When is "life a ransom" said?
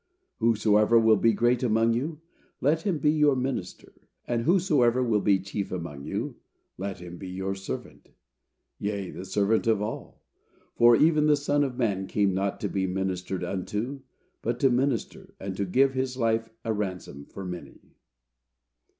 16.17-17.27